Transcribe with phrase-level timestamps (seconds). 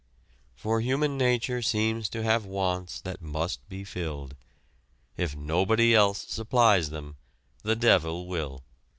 [0.55, 4.35] For human nature seems to have wants that must be filled.
[5.15, 7.17] If nobody else supplies them,
[7.61, 8.63] the devil will.